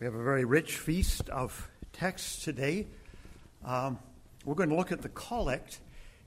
We 0.00 0.06
have 0.06 0.14
a 0.14 0.22
very 0.22 0.46
rich 0.46 0.78
feast 0.78 1.28
of 1.28 1.68
texts 1.92 2.42
today. 2.42 2.86
Um, 3.62 3.98
we're 4.46 4.54
going 4.54 4.70
to 4.70 4.74
look 4.74 4.92
at 4.92 5.02
the 5.02 5.10
collect 5.10 5.78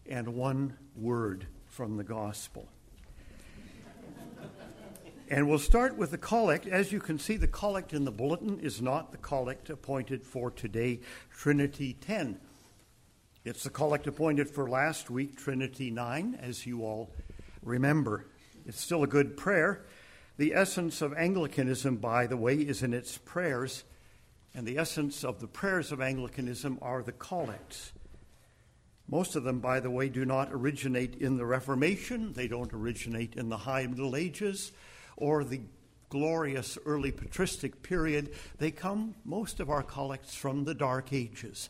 and 0.08 0.36
one 0.36 0.78
word 0.96 1.48
from 1.66 1.98
the 1.98 2.04
gospel. 2.04 2.68
and 5.28 5.50
we'll 5.50 5.58
start 5.58 5.98
with 5.98 6.12
the 6.12 6.20
collect. 6.20 6.68
As 6.68 6.92
you 6.92 7.00
can 7.00 7.18
see, 7.18 7.36
the 7.36 7.48
collect 7.48 7.94
in 7.94 8.06
the 8.06 8.12
bulletin 8.12 8.60
is 8.60 8.80
not 8.80 9.12
the 9.12 9.18
collect 9.18 9.72
appointed 9.72 10.24
for 10.24 10.52
today, 10.52 11.00
Trinity 11.32 11.94
10. 12.00 12.40
It's 13.44 13.64
the 13.64 13.72
collect 13.72 14.06
appointed 14.06 14.52
for 14.52 14.70
last 14.70 15.10
week, 15.10 15.36
Trinity 15.36 15.90
9, 15.90 16.38
as 16.40 16.68
you 16.68 16.84
all 16.84 17.10
remember. 17.64 18.28
It's 18.68 18.80
still 18.80 19.02
a 19.02 19.08
good 19.08 19.36
prayer. 19.36 19.84
The 20.38 20.56
essence 20.56 21.02
of 21.04 21.14
Anglicanism, 21.14 21.98
by 21.98 22.26
the 22.26 22.38
way, 22.38 22.56
is 22.56 22.82
in 22.82 22.94
its 22.94 23.20
prayers, 23.20 23.84
and 24.56 24.66
the 24.66 24.80
essence 24.80 25.24
of 25.24 25.40
the 25.40 25.48
prayers 25.48 25.92
of 25.92 26.02
Anglicanism 26.02 26.80
are 26.82 27.04
the 27.04 27.12
collects. 27.12 27.92
Most 29.08 29.36
of 29.36 29.44
them, 29.44 29.60
by 29.60 29.80
the 29.80 29.92
way, 29.92 30.10
do 30.10 30.26
not 30.26 30.52
originate 30.52 31.16
in 31.16 31.38
the 31.38 31.46
Reformation, 31.46 32.34
they 32.34 32.48
don't 32.48 32.74
originate 32.74 33.36
in 33.36 33.50
the 33.50 33.58
High 33.58 33.86
Middle 33.86 34.16
Ages 34.16 34.72
or 35.18 35.44
the 35.44 35.62
glorious 36.10 36.80
early 36.86 37.12
patristic 37.12 37.84
period. 37.84 38.34
They 38.58 38.72
come, 38.72 39.14
most 39.26 39.60
of 39.60 39.70
our 39.70 39.84
collects, 39.84 40.34
from 40.34 40.64
the 40.64 40.74
Dark 40.74 41.14
Ages, 41.14 41.70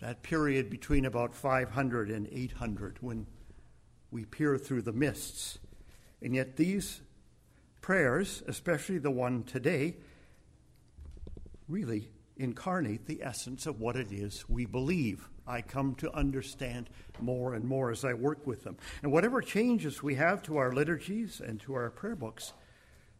that 0.00 0.22
period 0.22 0.70
between 0.70 1.04
about 1.04 1.34
500 1.34 2.10
and 2.10 2.28
800 2.32 2.96
when 3.00 3.26
we 4.10 4.24
peer 4.24 4.56
through 4.56 4.82
the 4.82 4.92
mists. 4.92 5.58
And 6.22 6.34
yet, 6.34 6.56
these 6.56 7.02
prayers, 7.90 8.44
especially 8.46 8.98
the 8.98 9.10
one 9.10 9.42
today, 9.42 9.96
really 11.66 12.08
incarnate 12.36 13.04
the 13.06 13.20
essence 13.20 13.66
of 13.66 13.80
what 13.80 13.96
it 13.96 14.12
is 14.12 14.44
we 14.48 14.64
believe. 14.64 15.28
I 15.44 15.62
come 15.62 15.96
to 15.96 16.14
understand 16.14 16.88
more 17.20 17.54
and 17.54 17.64
more 17.64 17.90
as 17.90 18.04
I 18.04 18.14
work 18.14 18.46
with 18.46 18.62
them. 18.62 18.76
And 19.02 19.10
whatever 19.10 19.42
changes 19.42 20.04
we 20.04 20.14
have 20.14 20.40
to 20.44 20.58
our 20.58 20.72
liturgies 20.72 21.40
and 21.44 21.58
to 21.62 21.74
our 21.74 21.90
prayer 21.90 22.14
books, 22.14 22.52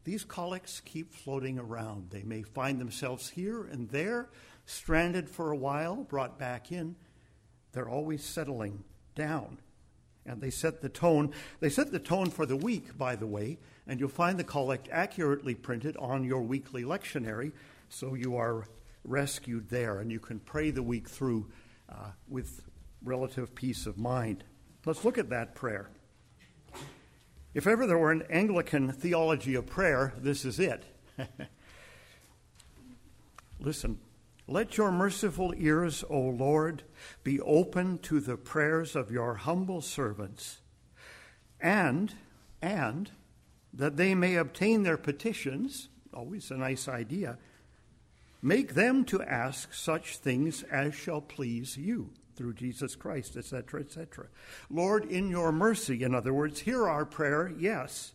these 0.04 0.22
collects 0.22 0.78
keep 0.78 1.12
floating 1.12 1.58
around. 1.58 2.10
They 2.10 2.22
may 2.22 2.42
find 2.42 2.80
themselves 2.80 3.30
here 3.30 3.64
and 3.64 3.88
there, 3.90 4.28
stranded 4.66 5.28
for 5.28 5.50
a 5.50 5.56
while, 5.56 5.96
brought 5.96 6.38
back 6.38 6.70
in. 6.70 6.94
They're 7.72 7.90
always 7.90 8.22
settling 8.22 8.84
down. 9.16 9.58
And 10.24 10.40
they 10.40 10.50
set 10.50 10.80
the 10.80 10.88
tone. 10.88 11.32
They 11.58 11.70
set 11.70 11.90
the 11.90 11.98
tone 11.98 12.30
for 12.30 12.46
the 12.46 12.54
week, 12.54 12.96
by 12.96 13.16
the 13.16 13.26
way, 13.26 13.58
and 13.90 13.98
you'll 13.98 14.08
find 14.08 14.38
the 14.38 14.44
collect 14.44 14.88
accurately 14.92 15.52
printed 15.52 15.96
on 15.96 16.22
your 16.22 16.42
weekly 16.42 16.84
lectionary, 16.84 17.50
so 17.88 18.14
you 18.14 18.36
are 18.36 18.64
rescued 19.02 19.68
there, 19.68 19.98
and 19.98 20.12
you 20.12 20.20
can 20.20 20.38
pray 20.38 20.70
the 20.70 20.82
week 20.82 21.08
through 21.08 21.44
uh, 21.88 22.12
with 22.28 22.62
relative 23.02 23.52
peace 23.52 23.86
of 23.86 23.98
mind. 23.98 24.44
Let's 24.86 25.04
look 25.04 25.18
at 25.18 25.30
that 25.30 25.56
prayer. 25.56 25.90
If 27.52 27.66
ever 27.66 27.84
there 27.84 27.98
were 27.98 28.12
an 28.12 28.22
Anglican 28.30 28.92
theology 28.92 29.56
of 29.56 29.66
prayer, 29.66 30.14
this 30.16 30.44
is 30.44 30.60
it. 30.60 30.84
Listen. 33.60 33.98
Let 34.46 34.76
your 34.76 34.92
merciful 34.92 35.52
ears, 35.56 36.04
O 36.08 36.18
Lord, 36.18 36.84
be 37.24 37.40
open 37.40 37.98
to 37.98 38.20
the 38.20 38.36
prayers 38.36 38.94
of 38.94 39.10
your 39.10 39.34
humble 39.34 39.80
servants, 39.80 40.60
and, 41.60 42.14
and, 42.60 43.12
that 43.72 43.96
they 43.96 44.14
may 44.14 44.36
obtain 44.36 44.82
their 44.82 44.96
petitions, 44.96 45.88
always 46.12 46.50
a 46.50 46.56
nice 46.56 46.88
idea, 46.88 47.38
make 48.42 48.74
them 48.74 49.04
to 49.04 49.22
ask 49.22 49.72
such 49.72 50.16
things 50.16 50.62
as 50.64 50.94
shall 50.94 51.20
please 51.20 51.76
you 51.76 52.10
through 52.34 52.54
Jesus 52.54 52.96
Christ, 52.96 53.36
etc., 53.36 53.80
etc. 53.80 54.26
Lord, 54.70 55.04
in 55.04 55.28
your 55.28 55.52
mercy, 55.52 56.02
in 56.02 56.14
other 56.14 56.32
words, 56.32 56.60
hear 56.60 56.88
our 56.88 57.04
prayer, 57.04 57.52
yes. 57.58 58.12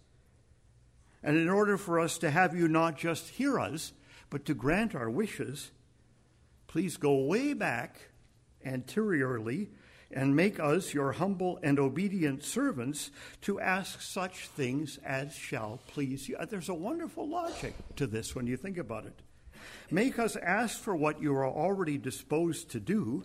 And 1.22 1.38
in 1.38 1.50
order 1.50 1.78
for 1.78 2.00
us 2.00 2.18
to 2.20 2.32
have 2.32 2.56
you 2.56 2.68
not 2.68 2.98
just 2.98 3.30
hear 3.30 3.60
us, 3.60 3.94
but 4.30 4.46
to 4.46 4.54
grant 4.54 4.96
our 4.96 5.10
wishes, 5.10 5.72
please 6.68 6.98
go 6.98 7.16
way 7.16 7.54
back 7.54 8.10
anteriorly 8.66 9.70
and 10.12 10.36
make 10.36 10.60
us 10.60 10.94
your 10.94 11.14
humble 11.14 11.60
and 11.64 11.80
obedient 11.80 12.44
servants 12.44 13.12
to 13.42 13.60
ask 13.60 14.02
such 14.02 14.48
things 14.48 15.00
as 15.06 15.34
shall 15.34 15.80
please 15.88 16.30
you. 16.30 16.38
Uh, 16.38 16.46
there's 16.46 16.70
a 16.70 16.74
wonderful 16.74 17.28
logic 17.28 17.74
to 17.96 18.08
this 18.08 18.36
when 18.36 18.48
you 18.48 18.58
think 18.58 18.78
about 18.78 19.06
it. 19.06 19.20
Make 19.92 20.20
us 20.20 20.36
ask 20.36 20.80
for 20.80 20.96
what 20.96 21.22
you 21.22 21.34
are 21.34 21.48
already 21.48 21.98
disposed 21.98 22.72
to 22.72 22.80
do, 22.80 23.24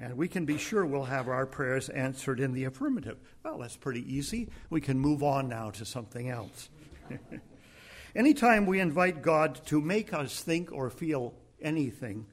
and 0.00 0.16
we 0.16 0.28
can 0.28 0.46
be 0.46 0.58
sure 0.58 0.84
we'll 0.84 1.04
have 1.04 1.28
our 1.28 1.46
prayers 1.46 1.88
answered 1.88 2.40
in 2.40 2.52
the 2.52 2.64
affirmative. 2.64 3.18
Well, 3.44 3.58
that's 3.58 3.76
pretty 3.76 4.14
easy. 4.14 4.48
We 4.70 4.80
can 4.80 4.98
move 4.98 5.22
on 5.22 5.48
now 5.48 5.70
to 5.72 5.84
something 5.84 6.28
else. 6.28 6.68
Anytime 8.16 8.66
we 8.66 8.80
invite 8.80 9.22
God 9.22 9.60
to 9.66 9.80
make 9.80 10.12
us 10.12 10.40
think 10.40 10.72
or 10.72 10.90
feel 10.90 11.34
anything 11.60 12.26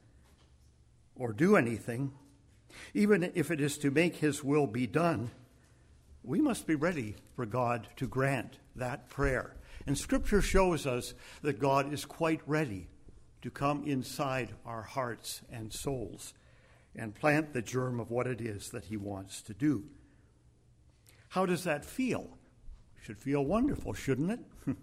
or 1.15 1.33
do 1.33 1.55
anything, 1.55 2.13
even 2.93 3.31
if 3.35 3.51
it 3.51 3.61
is 3.61 3.77
to 3.79 3.91
make 3.91 4.17
His 4.17 4.43
will 4.43 4.67
be 4.67 4.87
done, 4.87 5.31
we 6.23 6.41
must 6.41 6.67
be 6.67 6.75
ready 6.75 7.15
for 7.35 7.45
God 7.45 7.87
to 7.97 8.07
grant 8.07 8.59
that 8.75 9.09
prayer. 9.09 9.55
And 9.85 9.97
Scripture 9.97 10.41
shows 10.41 10.85
us 10.85 11.13
that 11.41 11.59
God 11.59 11.93
is 11.93 12.03
quite 12.03 12.41
ready 12.45 12.87
to 13.41 13.49
come 13.49 13.83
inside 13.85 14.53
our 14.65 14.81
hearts 14.81 15.41
and 15.49 15.71
souls 15.71 16.33
and 16.95 17.15
plant 17.15 17.53
the 17.53 17.61
germ 17.61 17.99
of 17.99 18.11
what 18.11 18.27
it 18.27 18.41
is 18.41 18.69
that 18.69 18.85
He 18.85 18.97
wants 18.97 19.41
to 19.43 19.53
do. 19.53 19.85
How 21.29 21.45
does 21.45 21.63
that 21.63 21.85
feel? 21.85 22.37
Should 23.01 23.17
feel 23.17 23.45
wonderful, 23.45 23.93
shouldn't 23.93 24.31
it? 24.31 24.39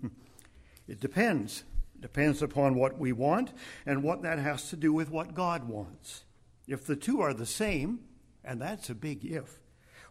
it 0.89 1.01
depends. 1.01 1.65
Depends 2.01 2.43
upon 2.43 2.75
what 2.75 2.99
we 2.99 3.13
want 3.13 3.53
and 3.85 4.03
what 4.03 4.23
that 4.23 4.39
has 4.39 4.71
to 4.71 4.77
do 4.77 4.93
with 4.93 5.11
what 5.11 5.35
God 5.35 5.69
wants. 5.69 6.25
If 6.67 6.87
the 6.87 6.97
two 6.97 7.21
are 7.21 7.35
the 7.35 7.47
same, 7.47 8.01
and 8.45 8.61
that's 8.61 8.91
a 8.91 8.95
big 8.95 9.25
if, 9.25 9.61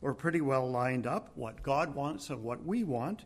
or 0.02 0.14
pretty 0.14 0.41
well 0.41 0.69
lined 0.69 1.08
up, 1.08 1.31
what 1.36 1.64
God 1.64 1.96
wants 1.96 2.30
and 2.30 2.44
what 2.44 2.66
we 2.66 2.84
want, 2.84 3.25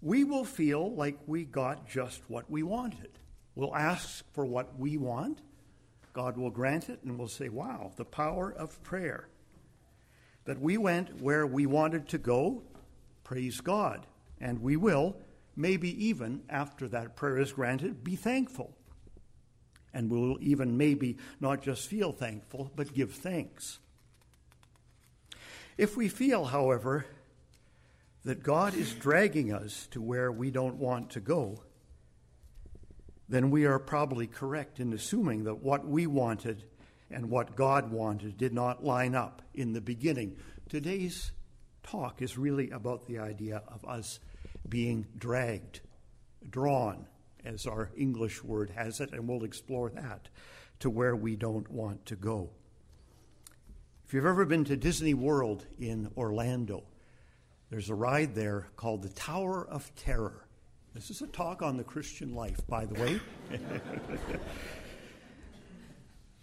we 0.00 0.24
will 0.24 0.44
feel 0.44 0.94
like 0.94 1.18
we 1.26 1.44
got 1.44 1.88
just 1.88 2.22
what 2.28 2.50
we 2.50 2.62
wanted. 2.62 3.18
We'll 3.54 3.74
ask 3.74 4.24
for 4.32 4.46
what 4.46 4.78
we 4.78 4.96
want, 4.96 5.42
God 6.12 6.36
will 6.36 6.50
grant 6.50 6.88
it, 6.88 7.00
and 7.02 7.18
we'll 7.18 7.28
say, 7.28 7.48
Wow, 7.48 7.92
the 7.96 8.04
power 8.04 8.52
of 8.52 8.82
prayer. 8.82 9.28
That 10.44 10.60
we 10.60 10.78
went 10.78 11.20
where 11.20 11.46
we 11.46 11.66
wanted 11.66 12.08
to 12.08 12.18
go, 12.18 12.62
praise 13.24 13.60
God. 13.60 14.06
And 14.40 14.62
we 14.62 14.76
will, 14.76 15.16
maybe 15.56 16.06
even 16.06 16.42
after 16.48 16.88
that 16.88 17.16
prayer 17.16 17.38
is 17.38 17.52
granted, 17.52 18.02
be 18.02 18.16
thankful. 18.16 18.77
And 19.94 20.10
we'll 20.10 20.36
even 20.40 20.76
maybe 20.76 21.16
not 21.40 21.62
just 21.62 21.88
feel 21.88 22.12
thankful, 22.12 22.70
but 22.76 22.94
give 22.94 23.12
thanks. 23.12 23.78
If 25.76 25.96
we 25.96 26.08
feel, 26.08 26.46
however, 26.46 27.06
that 28.24 28.42
God 28.42 28.74
is 28.74 28.92
dragging 28.94 29.52
us 29.52 29.86
to 29.92 30.02
where 30.02 30.30
we 30.30 30.50
don't 30.50 30.76
want 30.76 31.10
to 31.10 31.20
go, 31.20 31.62
then 33.28 33.50
we 33.50 33.64
are 33.64 33.78
probably 33.78 34.26
correct 34.26 34.80
in 34.80 34.92
assuming 34.92 35.44
that 35.44 35.62
what 35.62 35.86
we 35.86 36.06
wanted 36.06 36.64
and 37.10 37.30
what 37.30 37.56
God 37.56 37.90
wanted 37.90 38.36
did 38.36 38.52
not 38.52 38.84
line 38.84 39.14
up 39.14 39.42
in 39.54 39.72
the 39.72 39.80
beginning. 39.80 40.36
Today's 40.68 41.32
talk 41.82 42.20
is 42.20 42.36
really 42.36 42.70
about 42.70 43.06
the 43.06 43.18
idea 43.18 43.62
of 43.68 43.84
us 43.84 44.20
being 44.68 45.06
dragged, 45.16 45.80
drawn, 46.48 47.06
as 47.48 47.66
our 47.66 47.90
English 47.96 48.44
word 48.44 48.70
has 48.70 49.00
it, 49.00 49.12
and 49.12 49.26
we'll 49.26 49.44
explore 49.44 49.88
that, 49.90 50.28
to 50.80 50.90
where 50.90 51.16
we 51.16 51.34
don't 51.34 51.70
want 51.70 52.04
to 52.06 52.14
go. 52.14 52.50
If 54.06 54.12
you've 54.12 54.26
ever 54.26 54.44
been 54.44 54.64
to 54.64 54.76
Disney 54.76 55.14
World 55.14 55.66
in 55.78 56.10
Orlando, 56.16 56.84
there's 57.70 57.90
a 57.90 57.94
ride 57.94 58.34
there 58.34 58.68
called 58.76 59.02
the 59.02 59.08
Tower 59.08 59.66
of 59.66 59.94
Terror. 59.96 60.46
This 60.94 61.10
is 61.10 61.22
a 61.22 61.26
talk 61.26 61.62
on 61.62 61.76
the 61.76 61.84
Christian 61.84 62.34
life, 62.34 62.60
by 62.68 62.84
the 62.84 62.94
way. 63.00 63.20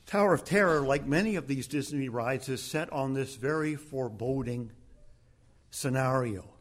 Tower 0.06 0.34
of 0.34 0.44
Terror, 0.44 0.82
like 0.82 1.06
many 1.06 1.36
of 1.36 1.48
these 1.48 1.68
Disney 1.68 2.10
rides, 2.10 2.50
is 2.50 2.62
set 2.62 2.92
on 2.92 3.14
this 3.14 3.36
very 3.36 3.76
foreboding 3.76 4.72
scenario. 5.72 6.55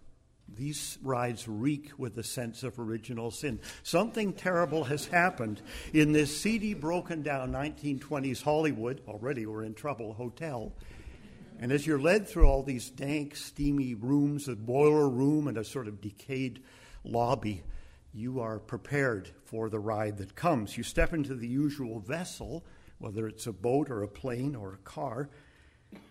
These 0.49 0.99
rides 1.03 1.49
reek 1.49 1.93
with 1.99 2.17
a 2.19 2.23
sense 2.23 2.63
of 2.63 2.79
original 2.79 3.31
sin. 3.31 3.61
Something 3.83 4.33
terrible 4.33 4.85
has 4.85 5.07
happened 5.07 5.63
in 5.93 6.13
this 6.13 6.37
seedy, 6.37 6.75
broken 6.75 7.23
down 7.23 7.53
1920s 7.53 8.43
Hollywood, 8.43 9.01
already 9.09 9.47
we're 9.47 9.65
in 9.65 9.75
trouble, 9.75 10.13
hotel. 10.13 10.73
And 11.59 11.73
as 11.73 11.87
you're 11.87 12.01
led 12.01 12.29
through 12.29 12.47
all 12.47 12.63
these 12.63 12.91
dank, 12.91 13.37
steamy 13.37 13.95
rooms, 13.95 14.49
a 14.49 14.55
boiler 14.55 15.09
room 15.09 15.49
and 15.49 15.57
a 15.57 15.65
sort 15.65 15.89
of 15.89 16.01
decayed 16.01 16.63
lobby, 17.05 17.63
you 18.13 18.41
are 18.41 18.59
prepared 18.59 19.31
for 19.45 19.69
the 19.69 19.81
ride 19.81 20.19
that 20.19 20.35
comes. 20.35 20.77
You 20.77 20.85
step 20.85 21.13
into 21.13 21.35
the 21.35 21.49
usual 21.49 22.01
vessel, 22.01 22.65
whether 22.99 23.27
it's 23.27 23.47
a 23.47 23.53
boat 23.53 23.91
or 23.91 24.03
a 24.03 24.09
plane 24.09 24.55
or 24.55 24.75
a 24.75 24.79
car, 24.79 25.31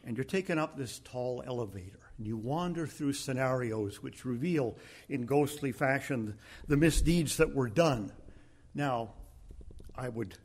and 0.05 0.17
you're 0.17 0.23
taken 0.25 0.57
up 0.57 0.77
this 0.77 0.99
tall 0.99 1.43
elevator. 1.45 2.02
And 2.17 2.27
you 2.27 2.37
wander 2.37 2.85
through 2.85 3.13
scenarios 3.13 4.01
which 4.03 4.25
reveal 4.25 4.77
in 5.09 5.25
ghostly 5.25 5.71
fashion 5.71 6.37
the 6.67 6.77
misdeeds 6.77 7.37
that 7.37 7.55
were 7.55 7.69
done. 7.69 8.11
Now, 8.75 9.13
I 9.95 10.09
would 10.09 10.37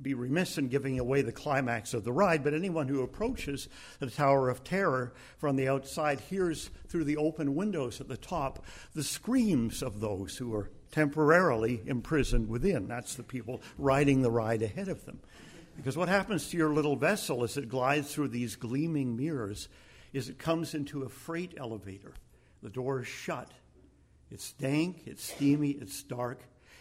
be 0.00 0.14
remiss 0.14 0.58
in 0.58 0.68
giving 0.68 0.98
away 0.98 1.22
the 1.22 1.32
climax 1.32 1.94
of 1.94 2.04
the 2.04 2.12
ride, 2.12 2.44
but 2.44 2.54
anyone 2.54 2.86
who 2.88 3.02
approaches 3.02 3.68
the 3.98 4.10
Tower 4.10 4.50
of 4.50 4.62
Terror 4.62 5.14
from 5.38 5.56
the 5.56 5.68
outside 5.68 6.20
hears 6.20 6.70
through 6.88 7.04
the 7.04 7.16
open 7.16 7.54
windows 7.54 8.00
at 8.00 8.08
the 8.08 8.16
top 8.16 8.64
the 8.94 9.02
screams 9.02 9.82
of 9.82 10.00
those 10.00 10.36
who 10.36 10.54
are 10.54 10.70
temporarily 10.90 11.82
imprisoned 11.86 12.48
within. 12.48 12.88
That's 12.88 13.14
the 13.14 13.22
people 13.22 13.62
riding 13.78 14.22
the 14.22 14.30
ride 14.30 14.62
ahead 14.62 14.88
of 14.88 15.04
them. 15.06 15.20
Because 15.76 15.96
what 15.96 16.08
happens 16.08 16.48
to 16.48 16.56
your 16.56 16.72
little 16.72 16.96
vessel 16.96 17.42
as 17.44 17.56
it 17.56 17.68
glides 17.68 18.12
through 18.12 18.28
these 18.28 18.56
gleaming 18.56 19.16
mirrors 19.16 19.68
is 20.16 20.30
it 20.30 20.38
comes 20.38 20.74
into 20.74 21.02
a 21.02 21.08
freight 21.08 21.52
elevator. 21.58 22.14
The 22.62 22.70
door 22.70 23.00
is 23.00 23.06
shut. 23.06 23.50
It's 24.30 24.52
dank, 24.52 25.02
it's 25.04 25.22
steamy, 25.22 25.72
it's 25.72 26.02
dark, 26.02 26.40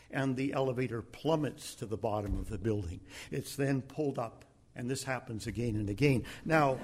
and 0.10 0.38
the 0.38 0.54
elevator 0.54 1.02
plummets 1.02 1.76
to 1.76 1.86
the 1.86 1.98
bottom 1.98 2.40
of 2.40 2.50
the 2.50 2.58
building. 2.58 3.02
It's 3.32 3.58
then 3.58 3.82
pulled 3.82 4.18
up, 4.18 4.46
and 4.74 4.90
this 4.90 5.04
happens 5.04 5.48
again 5.48 5.76
and 5.76 5.90
again. 5.90 6.24
Now, 6.46 6.80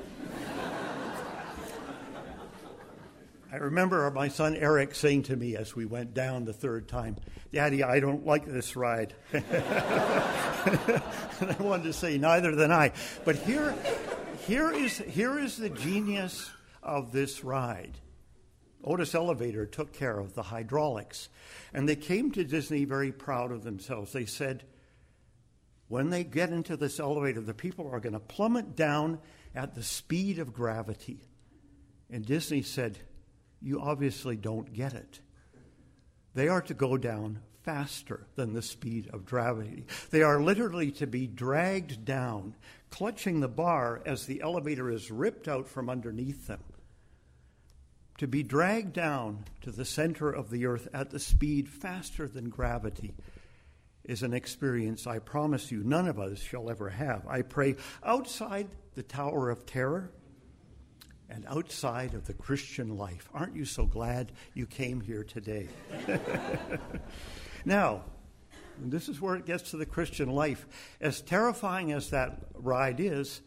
I 3.53 3.57
remember 3.57 4.09
my 4.11 4.27
son 4.27 4.55
Eric 4.55 4.95
saying 4.95 5.23
to 5.23 5.35
me 5.35 5.55
as 5.55 5.75
we 5.75 5.85
went 5.85 6.13
down 6.13 6.45
the 6.45 6.53
third 6.53 6.87
time, 6.87 7.17
Daddy, 7.51 7.83
I 7.83 7.99
don't 7.99 8.25
like 8.25 8.45
this 8.45 8.75
ride. 8.75 9.13
and 9.33 9.43
I 11.49 11.55
wanted 11.59 11.83
to 11.83 11.93
say, 11.93 12.17
neither 12.17 12.55
than 12.55 12.71
I. 12.71 12.93
But 13.25 13.35
here, 13.37 13.75
here, 14.47 14.71
is, 14.71 14.97
here 14.97 15.39
is 15.39 15.57
the 15.57 15.69
genius 15.69 16.51
of 16.83 17.11
this 17.11 17.43
ride. 17.43 17.97
Otis 18.83 19.13
Elevator 19.13 19.65
took 19.65 19.93
care 19.93 20.17
of 20.17 20.33
the 20.33 20.43
hydraulics. 20.43 21.29
And 21.73 21.87
they 21.87 21.95
came 21.95 22.31
to 22.31 22.43
Disney 22.43 22.85
very 22.85 23.11
proud 23.11 23.51
of 23.51 23.63
themselves. 23.63 24.11
They 24.11 24.25
said, 24.25 24.63
when 25.87 26.09
they 26.09 26.23
get 26.23 26.51
into 26.51 26.77
this 26.77 26.99
elevator, 26.99 27.41
the 27.41 27.53
people 27.53 27.89
are 27.91 27.99
going 27.99 28.13
to 28.13 28.19
plummet 28.19 28.75
down 28.75 29.19
at 29.53 29.75
the 29.75 29.83
speed 29.83 30.39
of 30.39 30.53
gravity. 30.53 31.27
And 32.09 32.25
Disney 32.25 32.61
said, 32.61 32.97
you 33.61 33.79
obviously 33.81 34.37
don't 34.37 34.73
get 34.73 34.93
it. 34.93 35.19
They 36.33 36.47
are 36.47 36.61
to 36.61 36.73
go 36.73 36.97
down 36.97 37.41
faster 37.63 38.27
than 38.35 38.53
the 38.53 38.61
speed 38.61 39.09
of 39.13 39.25
gravity. 39.25 39.85
They 40.09 40.23
are 40.23 40.41
literally 40.41 40.91
to 40.93 41.07
be 41.07 41.27
dragged 41.27 42.05
down, 42.05 42.55
clutching 42.89 43.39
the 43.39 43.47
bar 43.47 44.01
as 44.05 44.25
the 44.25 44.41
elevator 44.41 44.89
is 44.89 45.11
ripped 45.11 45.47
out 45.47 45.67
from 45.67 45.89
underneath 45.89 46.47
them. 46.47 46.63
To 48.17 48.27
be 48.27 48.43
dragged 48.43 48.93
down 48.93 49.45
to 49.61 49.71
the 49.71 49.85
center 49.85 50.29
of 50.29 50.49
the 50.49 50.65
earth 50.65 50.87
at 50.93 51.09
the 51.09 51.19
speed 51.19 51.67
faster 51.67 52.27
than 52.27 52.49
gravity 52.49 53.15
is 54.03 54.23
an 54.23 54.33
experience 54.33 55.07
I 55.07 55.19
promise 55.19 55.71
you 55.71 55.83
none 55.83 56.07
of 56.07 56.19
us 56.19 56.39
shall 56.39 56.69
ever 56.69 56.89
have. 56.89 57.25
I 57.27 57.41
pray 57.41 57.75
outside 58.03 58.67
the 58.95 59.03
Tower 59.03 59.49
of 59.49 59.65
Terror 59.65 60.11
and 61.29 61.45
outside 61.47 62.13
of 62.13 62.27
the 62.27 62.33
Christian 62.33 62.97
life. 62.97 63.29
Aren't 63.33 63.55
you 63.55 63.65
so 63.65 63.85
glad 63.85 64.31
you 64.53 64.65
came 64.65 65.01
here 65.01 65.23
today? 65.23 65.69
now, 67.65 68.03
this 68.79 69.09
is 69.09 69.21
where 69.21 69.35
it 69.35 69.45
gets 69.45 69.71
to 69.71 69.77
the 69.77 69.85
Christian 69.85 70.29
life. 70.29 70.65
As 70.99 71.21
terrifying 71.21 71.91
as 71.91 72.09
that 72.09 72.39
ride 72.55 72.99
is, 72.99 73.41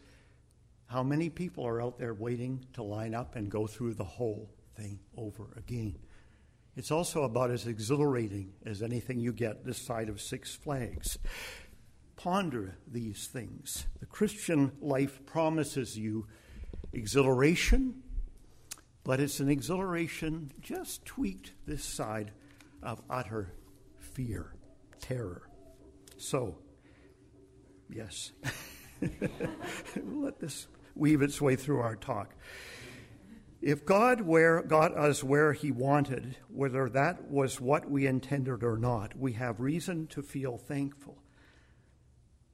how 0.87 1.03
many 1.03 1.29
people 1.29 1.65
are 1.65 1.81
out 1.81 1.97
there 1.97 2.13
waiting 2.13 2.65
to 2.73 2.83
line 2.83 3.13
up 3.13 3.35
and 3.35 3.49
go 3.49 3.67
through 3.67 3.95
the 3.95 4.03
whole 4.03 4.49
thing 4.75 4.99
over 5.17 5.53
again? 5.57 5.97
It's 6.75 6.91
also 6.91 7.23
about 7.23 7.51
as 7.51 7.67
exhilarating 7.67 8.53
as 8.65 8.81
anything 8.81 9.19
you 9.19 9.31
get 9.31 9.63
this 9.63 9.77
side 9.77 10.09
of 10.09 10.21
Six 10.21 10.55
Flags. 10.55 11.17
Ponder 12.17 12.77
these 12.87 13.27
things. 13.27 13.87
The 13.99 14.05
Christian 14.05 14.71
life 14.81 15.25
promises 15.25 15.97
you 15.97 16.27
exhilaration, 16.93 18.03
but 19.03 19.19
it's 19.19 19.39
an 19.39 19.49
exhilaration 19.49 20.51
just 20.61 21.05
tweaked 21.05 21.53
this 21.65 21.83
side 21.83 22.31
of 22.83 23.01
utter 23.09 23.53
fear, 24.15 24.53
terror. 25.01 25.43
So, 26.17 26.57
yes, 27.89 28.31
let 30.03 30.39
this 30.39 30.67
weave 30.95 31.21
its 31.21 31.41
way 31.41 31.57
through 31.57 31.81
our 31.81 31.97
talk. 31.97 32.33
If 33.61 33.85
God 33.85 34.21
where, 34.21 34.61
got 34.61 34.95
us 34.95 35.23
where 35.23 35.51
He 35.51 35.71
wanted, 35.71 36.37
whether 36.47 36.87
that 36.89 37.29
was 37.29 37.59
what 37.59 37.89
we 37.89 38.07
intended 38.07 38.63
or 38.63 38.77
not, 38.77 39.17
we 39.17 39.33
have 39.33 39.59
reason 39.59 40.07
to 40.07 40.21
feel 40.21 40.57
thankful. 40.57 41.17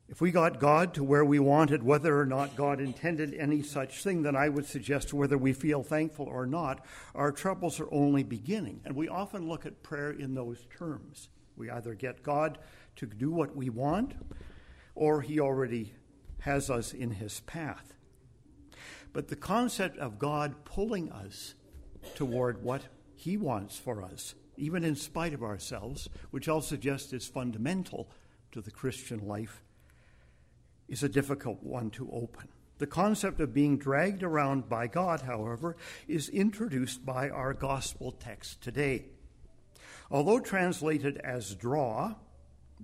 If 0.09 0.19
we 0.19 0.31
got 0.31 0.59
God 0.59 0.95
to 0.95 1.03
where 1.03 1.23
we 1.23 1.39
wanted, 1.39 1.83
whether 1.83 2.19
or 2.19 2.25
not 2.25 2.57
God 2.57 2.81
intended 2.81 3.33
any 3.33 3.61
such 3.61 4.03
thing, 4.03 4.23
then 4.23 4.35
I 4.35 4.49
would 4.49 4.65
suggest 4.65 5.13
whether 5.13 5.37
we 5.37 5.53
feel 5.53 5.83
thankful 5.83 6.25
or 6.25 6.45
not, 6.45 6.83
our 7.15 7.31
troubles 7.31 7.79
are 7.79 7.87
only 7.93 8.23
beginning. 8.23 8.81
And 8.83 8.95
we 8.95 9.07
often 9.07 9.47
look 9.47 9.65
at 9.65 9.83
prayer 9.83 10.11
in 10.11 10.33
those 10.33 10.65
terms. 10.77 11.29
We 11.61 11.69
either 11.69 11.93
get 11.93 12.23
God 12.23 12.57
to 12.95 13.05
do 13.05 13.29
what 13.29 13.55
we 13.55 13.69
want, 13.69 14.15
or 14.95 15.21
He 15.21 15.39
already 15.39 15.93
has 16.39 16.71
us 16.71 16.91
in 16.91 17.11
His 17.11 17.41
path. 17.41 17.93
But 19.13 19.27
the 19.27 19.35
concept 19.35 19.99
of 19.99 20.17
God 20.17 20.65
pulling 20.65 21.11
us 21.11 21.53
toward 22.15 22.63
what 22.63 22.81
He 23.13 23.37
wants 23.37 23.77
for 23.77 24.01
us, 24.01 24.33
even 24.57 24.83
in 24.83 24.95
spite 24.95 25.35
of 25.35 25.43
ourselves, 25.43 26.09
which 26.31 26.49
I'll 26.49 26.61
suggest 26.61 27.13
is 27.13 27.27
fundamental 27.27 28.09
to 28.53 28.61
the 28.61 28.71
Christian 28.71 29.27
life 29.27 29.61
is 30.89 31.03
a 31.03 31.09
difficult 31.09 31.61
one 31.61 31.91
to 31.91 32.09
open. 32.11 32.47
The 32.79 32.87
concept 32.87 33.39
of 33.39 33.53
being 33.53 33.77
dragged 33.77 34.23
around 34.23 34.67
by 34.67 34.87
God, 34.87 35.21
however, 35.21 35.77
is 36.07 36.27
introduced 36.27 37.05
by 37.05 37.29
our 37.29 37.53
gospel 37.53 38.11
text 38.11 38.61
today. 38.61 39.05
Although 40.11 40.41
translated 40.41 41.17
as 41.17 41.55
draw, 41.55 42.15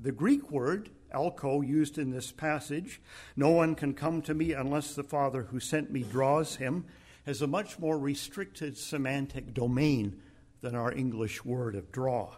the 0.01 0.13
Greek 0.13 0.49
word, 0.49 0.89
elko, 1.11 1.61
used 1.61 1.97
in 1.97 2.11
this 2.11 2.31
passage, 2.31 3.01
no 3.35 3.49
one 3.49 3.75
can 3.75 3.93
come 3.93 4.21
to 4.23 4.33
me 4.33 4.53
unless 4.53 4.95
the 4.95 5.03
Father 5.03 5.43
who 5.43 5.59
sent 5.59 5.91
me 5.91 6.03
draws 6.03 6.55
him, 6.55 6.85
has 7.25 7.41
a 7.41 7.47
much 7.47 7.77
more 7.77 7.99
restricted 7.99 8.77
semantic 8.77 9.53
domain 9.53 10.21
than 10.61 10.73
our 10.73 10.93
English 10.93 11.43
word 11.43 11.75
of 11.75 11.91
draw. 11.91 12.35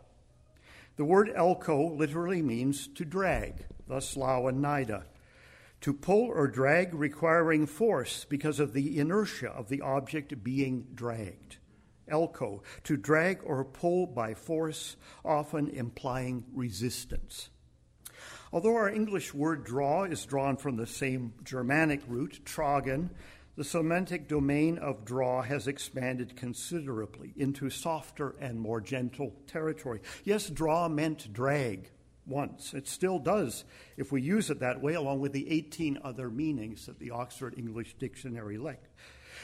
The 0.96 1.06
word 1.06 1.32
elko 1.36 1.94
literally 1.94 2.42
means 2.42 2.88
to 2.96 3.06
drag, 3.06 3.66
thus 3.88 4.16
Louw 4.16 4.50
and 4.50 4.64
Nida 4.64 5.04
to 5.82 5.94
pull 5.94 6.26
or 6.26 6.48
drag 6.48 6.94
requiring 6.94 7.66
force 7.66 8.26
because 8.26 8.60
of 8.60 8.74
the 8.74 9.00
inertia 9.00 9.50
of 9.50 9.70
the 9.70 9.82
object 9.82 10.44
being 10.44 10.88
dragged. 10.94 11.58
Elko, 12.10 12.64
to 12.84 12.98
drag 12.98 13.40
or 13.44 13.64
pull 13.64 14.08
by 14.08 14.34
force, 14.34 14.96
often 15.24 15.70
implying 15.70 16.46
resistance. 16.54 17.50
Although 18.52 18.76
our 18.76 18.90
English 18.90 19.34
word 19.34 19.64
draw 19.64 20.04
is 20.04 20.26
drawn 20.26 20.58
from 20.58 20.76
the 20.76 20.88
same 20.88 21.34
Germanic 21.44 22.02
root, 22.08 22.42
tragen, 22.46 23.12
the 23.56 23.64
semantic 23.64 24.28
domain 24.28 24.78
of 24.78 25.06
draw 25.06 25.42
has 25.42 25.68
expanded 25.68 26.36
considerably 26.36 27.34
into 27.36 27.70
softer 27.70 28.36
and 28.40 28.60
more 28.60 28.82
gentle 28.82 29.36
territory. 29.48 30.02
Yes, 30.24 30.50
draw 30.50 30.88
meant 30.88 31.32
drag, 31.34 31.92
once. 32.30 32.74
It 32.74 32.88
still 32.88 33.20
does 33.20 33.66
if 33.98 34.12
we 34.12 34.22
use 34.22 34.50
it 34.50 34.60
that 34.60 34.82
way, 34.82 34.94
along 34.94 35.20
with 35.20 35.34
the 35.34 35.50
18 35.50 36.00
other 36.04 36.30
meanings 36.30 36.86
that 36.86 37.00
the 37.00 37.12
Oxford 37.12 37.56
English 37.58 37.96
Dictionary. 37.96 38.58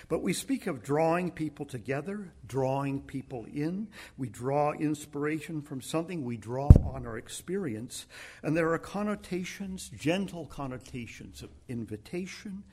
But 0.08 0.22
we 0.22 0.34
speak 0.34 0.68
of 0.68 0.84
drawing 0.84 1.32
people 1.32 1.66
together, 1.66 2.32
drawing 2.48 3.02
people 3.02 3.46
in. 3.46 3.88
We 4.18 4.30
draw 4.30 4.72
inspiration 4.74 5.62
from 5.62 5.82
something, 5.82 6.24
we 6.24 6.38
draw 6.38 6.70
on 6.94 7.06
our 7.06 7.18
experience. 7.18 8.06
And 8.44 8.56
there 8.56 8.74
are 8.74 8.80
connotations, 8.80 9.90
gentle 9.98 10.46
connotations 10.46 11.42
of 11.42 11.50
invitation 11.68 12.64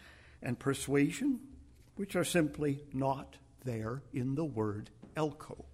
and 0.42 0.58
persuasion, 0.58 1.40
which 1.96 2.16
are 2.16 2.24
simply 2.24 2.84
not 2.92 3.36
there 3.64 4.02
in 4.12 4.34
the 4.34 4.44
word 4.44 4.90
elko. 5.16 5.64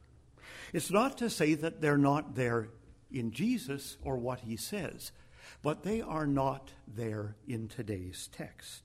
It's 0.72 0.90
not 0.90 1.18
to 1.18 1.30
say 1.30 1.54
that 1.54 1.80
they're 1.80 1.98
not 1.98 2.34
there 2.34 2.68
in 3.10 3.30
Jesus 3.30 3.96
or 4.04 4.16
what 4.16 4.40
he 4.40 4.56
says, 4.56 5.12
but 5.62 5.82
they 5.82 6.00
are 6.00 6.26
not 6.26 6.72
there 6.86 7.36
in 7.46 7.68
today's 7.68 8.28
text. 8.32 8.82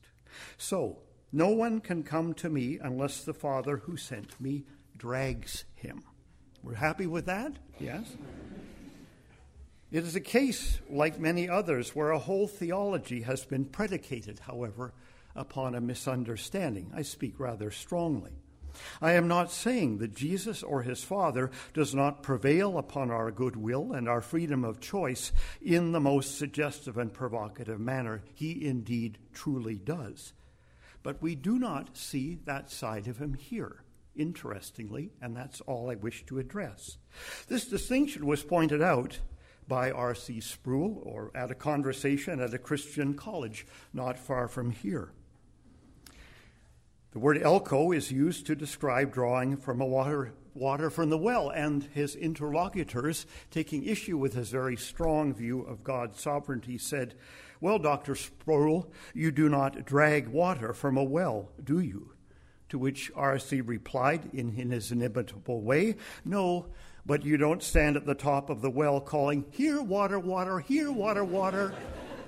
So, 0.58 1.00
no 1.34 1.50
one 1.50 1.82
can 1.82 2.04
come 2.04 2.34
to 2.36 2.50
me 2.50 2.80
unless 2.82 3.24
the 3.24 3.34
Father 3.34 3.78
who 3.78 3.98
sent 3.98 4.40
me 4.40 4.64
drags 4.96 5.66
him. 5.76 6.04
We're 6.64 6.76
happy 6.76 7.08
with 7.08 7.26
that? 7.26 7.54
Yes? 7.80 8.16
It 9.92 10.04
is 10.04 10.16
a 10.16 10.22
case, 10.22 10.80
like 10.90 11.20
many 11.20 11.50
others, 11.50 11.96
where 11.96 12.12
a 12.12 12.20
whole 12.20 12.48
theology 12.48 13.24
has 13.24 13.46
been 13.46 13.66
predicated, 13.66 14.40
however, 14.40 14.94
upon 15.36 15.76
a 15.76 15.82
misunderstanding. 15.82 16.92
I 16.96 17.02
speak 17.02 17.40
rather 17.40 17.70
strongly. 17.72 18.32
I 19.02 19.12
am 19.14 19.28
not 19.28 19.52
saying 19.52 20.00
that 20.00 20.16
Jesus 20.16 20.64
or 20.64 20.82
his 20.82 21.04
Father 21.04 21.52
does 21.74 21.94
not 21.94 22.24
prevail 22.24 22.78
upon 22.78 23.12
our 23.12 23.32
goodwill 23.32 23.94
and 23.94 24.08
our 24.08 24.22
freedom 24.22 24.64
of 24.64 24.80
choice 24.80 25.32
in 25.62 25.92
the 25.92 26.00
most 26.00 26.38
suggestive 26.38 26.98
and 26.98 27.14
provocative 27.14 27.80
manner. 27.80 28.24
He 28.34 28.66
indeed 28.66 29.18
truly 29.34 29.76
does. 29.76 30.34
But 31.04 31.22
we 31.22 31.36
do 31.36 31.60
not 31.60 31.98
see 31.98 32.40
that 32.46 32.72
side 32.72 33.08
of 33.08 33.18
him 33.20 33.34
here, 33.34 33.84
interestingly, 34.16 35.12
and 35.22 35.36
that's 35.36 35.62
all 35.62 35.92
I 35.92 35.96
wish 35.96 36.26
to 36.28 36.40
address. 36.40 36.98
This 37.48 37.66
distinction 37.66 38.26
was 38.26 38.42
pointed 38.42 38.82
out 38.82 39.20
by 39.68 39.92
R.C. 39.92 40.40
Sproul 40.40 41.02
or 41.06 41.32
at 41.36 41.52
a 41.52 41.56
conversation 41.56 42.40
at 42.40 42.54
a 42.54 42.58
Christian 42.58 43.14
college 43.14 43.66
not 43.94 44.18
far 44.18 44.48
from 44.48 44.72
here. 44.72 45.12
The 47.12 47.20
word 47.20 47.42
elko 47.42 47.92
is 47.92 48.12
used 48.12 48.48
to 48.48 48.56
describe 48.56 49.14
drawing 49.14 49.58
from 49.58 49.82
a 49.82 49.86
water, 49.86 50.34
water 50.56 50.90
from 50.90 51.10
the 51.12 51.18
well, 51.18 51.50
and 51.50 51.84
his 51.94 52.16
interlocutors, 52.16 53.28
taking 53.52 53.84
issue 53.84 54.18
with 54.18 54.34
his 54.34 54.50
very 54.50 54.76
strong 54.76 55.32
view 55.34 55.62
of 55.62 55.84
God's 55.84 56.20
sovereignty, 56.20 56.80
said, 56.80 57.14
Well, 57.64 57.80
Dr. 57.80 58.16
Sproul, 58.16 58.92
you 59.14 59.32
do 59.32 59.48
not 59.48 59.86
drag 59.86 60.28
water 60.28 60.74
from 60.74 60.98
a 60.98 61.04
well, 61.04 61.50
do 61.64 61.80
you? 61.80 62.12
To 62.68 62.78
which 62.78 63.10
R.C. 63.16 63.62
replied 63.62 64.32
in, 64.34 64.60
in 64.60 64.72
his 64.72 64.92
inimitable 64.92 65.62
way, 65.62 65.96
No, 66.26 66.66
but 67.06 67.24
you 67.24 67.38
don't 67.38 67.64
stand 67.64 67.96
at 67.96 68.06
the 68.06 68.16
top 68.16 68.50
of 68.50 68.62
the 68.62 68.70
well 68.70 69.00
calling, 69.00 69.46
Here, 69.50 69.82
water, 69.82 70.20
water, 70.20 70.60
here, 70.60 70.92
water, 70.92 71.24
water. 71.24 71.74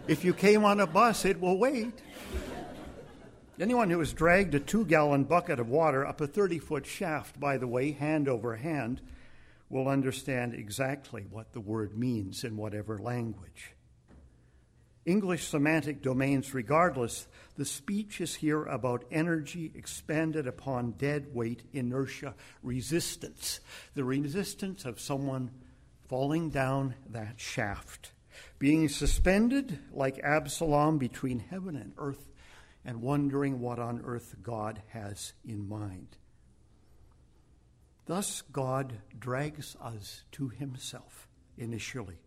if 0.07 0.23
you 0.23 0.33
came 0.33 0.63
on 0.63 0.79
a 0.79 0.87
bus, 0.87 1.25
it 1.25 1.41
will 1.41 1.57
wait. 1.57 2.01
Anyone 3.59 3.89
who 3.89 3.99
has 3.99 4.13
dragged 4.13 4.55
a 4.55 4.61
two 4.61 4.85
gallon 4.85 5.25
bucket 5.25 5.59
of 5.59 5.67
water 5.67 6.07
up 6.07 6.21
a 6.21 6.27
30 6.27 6.59
foot 6.59 6.85
shaft, 6.85 7.41
by 7.41 7.57
the 7.57 7.67
way, 7.67 7.91
hand 7.91 8.29
over 8.29 8.55
hand, 8.55 9.01
will 9.67 9.89
understand 9.89 10.53
exactly 10.53 11.25
what 11.29 11.51
the 11.51 11.59
word 11.59 11.97
means 11.97 12.45
in 12.45 12.55
whatever 12.55 12.97
language. 12.97 13.74
English 15.05 15.47
semantic 15.47 16.01
domains 16.01 16.53
regardless, 16.53 17.27
the 17.57 17.65
speech 17.65 18.19
is 18.19 18.35
here 18.35 18.63
about 18.65 19.05
energy 19.11 19.71
expanded 19.75 20.47
upon 20.47 20.91
dead 20.91 21.27
weight, 21.33 21.61
inertia, 21.73 22.33
resistance. 22.63 23.59
The 23.93 24.03
resistance 24.03 24.83
of 24.83 24.99
someone 24.99 25.51
falling 26.07 26.49
down 26.49 26.95
that 27.09 27.39
shaft, 27.39 28.11
being 28.57 28.89
suspended 28.89 29.79
like 29.91 30.19
Absalom 30.23 30.97
between 30.97 31.39
heaven 31.39 31.75
and 31.75 31.93
earth 31.97 32.31
and 32.83 33.01
wondering 33.01 33.59
what 33.59 33.79
on 33.79 34.01
earth 34.05 34.35
God 34.41 34.81
has 34.89 35.33
in 35.43 35.67
mind. 35.67 36.17
Thus, 38.05 38.43
God 38.43 39.01
drags 39.17 39.75
us 39.81 40.23
to 40.33 40.49
Himself 40.49 41.27
initially, 41.57 42.19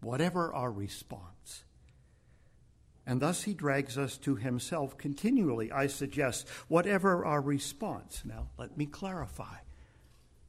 whatever 0.00 0.52
our 0.52 0.70
response. 0.70 1.64
And 3.06 3.22
thus, 3.22 3.44
He 3.44 3.54
drags 3.54 3.96
us 3.96 4.18
to 4.18 4.36
Himself 4.36 4.98
continually, 4.98 5.72
I 5.72 5.86
suggest, 5.86 6.48
whatever 6.68 7.24
our 7.24 7.40
response. 7.40 8.22
Now, 8.24 8.50
let 8.58 8.76
me 8.76 8.84
clarify. 8.86 9.56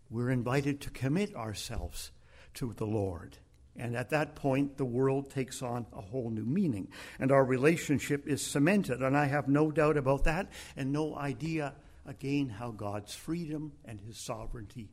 We're 0.10 0.32
invited 0.32 0.82
to 0.82 0.90
commit 0.90 1.36
ourselves 1.36 2.12
to 2.56 2.74
the 2.74 2.86
Lord. 2.86 3.38
And 3.78 3.96
at 3.96 4.10
that 4.10 4.36
point, 4.36 4.76
the 4.78 4.86
world 4.86 5.30
takes 5.30 5.62
on 5.62 5.86
a 5.94 6.02
whole 6.02 6.30
new 6.30 6.46
meaning. 6.46 6.90
And 7.18 7.32
our 7.32 7.46
relationship 7.46 8.28
is 8.28 8.46
cemented. 8.46 9.02
And 9.02 9.16
I 9.16 9.28
have 9.28 9.48
no 9.48 9.72
doubt 9.72 9.96
about 9.96 10.26
that 10.26 10.52
and 10.76 10.92
no 10.92 11.16
idea, 11.16 11.76
again, 12.06 12.50
how 12.50 12.72
God's 12.72 13.16
freedom 13.16 13.72
and 13.86 14.02
his 14.02 14.18
sovereignty 14.18 14.90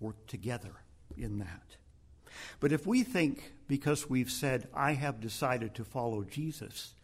work 0.00 0.26
together 0.26 0.74
in 1.16 1.38
that. 1.38 1.76
But 2.60 2.72
if 2.72 2.86
we 2.86 3.02
think, 3.02 3.52
because 3.66 4.08
we've 4.08 4.30
said, 4.30 4.68
I 4.74 4.92
have 4.92 5.20
decided 5.20 5.74
to 5.74 5.84
follow 5.84 6.24
Jesus, 6.24 6.94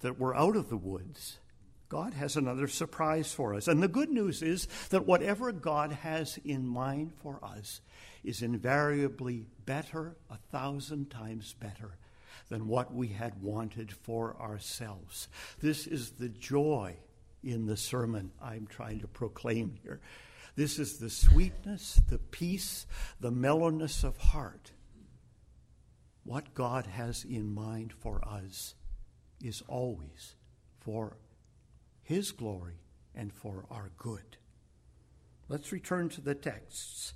that 0.00 0.18
we're 0.18 0.34
out 0.34 0.56
of 0.56 0.68
the 0.68 0.76
woods, 0.76 1.38
God 1.88 2.14
has 2.14 2.36
another 2.36 2.68
surprise 2.68 3.32
for 3.32 3.52
us. 3.54 3.66
And 3.66 3.82
the 3.82 3.88
good 3.88 4.10
news 4.10 4.42
is 4.42 4.68
that 4.90 5.06
whatever 5.06 5.50
God 5.52 5.92
has 5.92 6.38
in 6.44 6.66
mind 6.66 7.12
for 7.22 7.40
us 7.42 7.80
is 8.22 8.42
invariably 8.42 9.46
better, 9.66 10.16
a 10.30 10.36
thousand 10.52 11.10
times 11.10 11.54
better, 11.58 11.96
than 12.48 12.68
what 12.68 12.94
we 12.94 13.08
had 13.08 13.42
wanted 13.42 13.92
for 13.92 14.36
ourselves. 14.40 15.28
This 15.60 15.86
is 15.86 16.12
the 16.12 16.28
joy 16.28 16.96
in 17.42 17.66
the 17.66 17.76
sermon 17.76 18.30
I'm 18.42 18.66
trying 18.66 19.00
to 19.00 19.08
proclaim 19.08 19.74
here. 19.82 20.00
This 20.56 20.78
is 20.78 20.98
the 20.98 21.10
sweetness, 21.10 22.00
the 22.08 22.18
peace, 22.18 22.86
the 23.20 23.30
mellowness 23.30 24.04
of 24.04 24.16
heart. 24.16 24.72
What 26.24 26.54
God 26.54 26.86
has 26.86 27.24
in 27.24 27.54
mind 27.54 27.92
for 27.92 28.22
us 28.26 28.74
is 29.42 29.62
always 29.68 30.34
for 30.80 31.16
His 32.02 32.32
glory 32.32 32.80
and 33.14 33.32
for 33.32 33.64
our 33.70 33.90
good. 33.96 34.36
Let's 35.48 35.72
return 35.72 36.08
to 36.10 36.20
the 36.20 36.34
texts. 36.34 37.14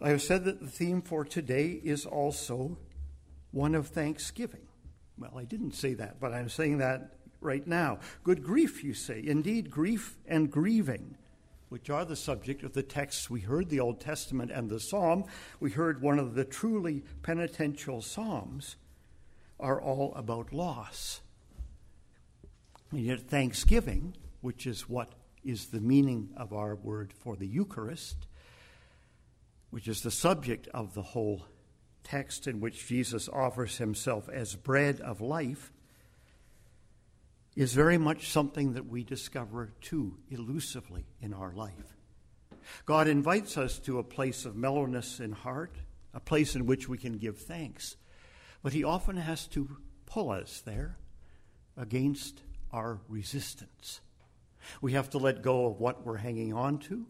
I 0.00 0.08
have 0.10 0.22
said 0.22 0.44
that 0.44 0.60
the 0.60 0.70
theme 0.70 1.02
for 1.02 1.24
today 1.24 1.80
is 1.84 2.06
also 2.06 2.78
one 3.50 3.74
of 3.74 3.88
thanksgiving. 3.88 4.66
Well, 5.18 5.36
I 5.36 5.44
didn't 5.44 5.74
say 5.74 5.94
that, 5.94 6.20
but 6.20 6.32
I'm 6.32 6.48
saying 6.48 6.78
that 6.78 7.16
right 7.40 7.66
now. 7.66 7.98
Good 8.24 8.42
grief, 8.42 8.82
you 8.82 8.94
say. 8.94 9.22
Indeed, 9.22 9.70
grief 9.70 10.16
and 10.26 10.50
grieving, 10.50 11.16
which 11.70 11.88
are 11.88 12.04
the 12.04 12.16
subject 12.16 12.62
of 12.62 12.74
the 12.74 12.82
texts 12.82 13.30
we 13.30 13.40
heard, 13.40 13.70
the 13.70 13.80
Old 13.80 14.00
Testament 14.00 14.50
and 14.50 14.68
the 14.68 14.80
Psalm. 14.80 15.24
We 15.60 15.70
heard 15.70 16.02
one 16.02 16.18
of 16.18 16.34
the 16.34 16.44
truly 16.44 17.04
penitential 17.22 18.02
Psalms 18.02 18.76
are 19.58 19.80
all 19.80 20.12
about 20.14 20.52
loss. 20.52 21.20
And 22.90 23.00
yet, 23.00 23.20
thanksgiving, 23.20 24.14
which 24.40 24.66
is 24.66 24.88
what 24.88 25.10
is 25.44 25.66
the 25.66 25.80
meaning 25.80 26.30
of 26.36 26.52
our 26.52 26.74
word 26.74 27.12
for 27.12 27.36
the 27.36 27.46
Eucharist, 27.46 28.26
which 29.70 29.86
is 29.86 30.02
the 30.02 30.10
subject 30.10 30.66
of 30.74 30.94
the 30.94 31.02
whole 31.02 31.44
text 32.02 32.48
in 32.48 32.60
which 32.60 32.88
Jesus 32.88 33.28
offers 33.28 33.78
himself 33.78 34.28
as 34.28 34.56
bread 34.56 35.00
of 35.00 35.20
life, 35.20 35.72
is 37.60 37.74
very 37.74 37.98
much 37.98 38.30
something 38.30 38.72
that 38.72 38.86
we 38.86 39.04
discover 39.04 39.72
too 39.80 40.16
elusively 40.30 41.04
in 41.20 41.34
our 41.34 41.52
life. 41.52 41.96
God 42.86 43.08
invites 43.08 43.58
us 43.58 43.78
to 43.80 43.98
a 43.98 44.04
place 44.04 44.44
of 44.44 44.56
mellowness 44.56 45.20
in 45.20 45.32
heart, 45.32 45.76
a 46.14 46.20
place 46.20 46.54
in 46.54 46.66
which 46.66 46.88
we 46.88 46.98
can 46.98 47.18
give 47.18 47.38
thanks, 47.38 47.96
but 48.62 48.72
He 48.72 48.84
often 48.84 49.16
has 49.16 49.46
to 49.48 49.76
pull 50.06 50.30
us 50.30 50.62
there 50.64 50.96
against 51.76 52.42
our 52.72 53.00
resistance. 53.08 54.00
We 54.80 54.92
have 54.92 55.10
to 55.10 55.18
let 55.18 55.42
go 55.42 55.66
of 55.66 55.80
what 55.80 56.06
we're 56.06 56.16
hanging 56.16 56.52
on 56.52 56.78
to 56.80 57.06